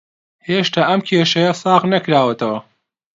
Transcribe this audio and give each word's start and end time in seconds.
هێشتا 0.47 0.81
ئەم 0.89 1.01
کێشەیە 1.07 1.51
ساغ 1.61 1.81
نەکراوەتەوە 1.93 2.59